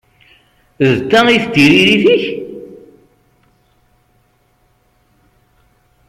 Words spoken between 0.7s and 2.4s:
D ta i d tiririt-ik?